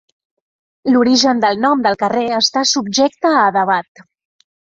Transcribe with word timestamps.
L'origen 0.95 1.43
del 1.43 1.61
nom 1.65 1.83
del 1.89 1.99
carrer 2.05 2.23
està 2.39 2.65
subjecte 2.71 3.35
a 3.45 3.45
debat. 3.61 4.05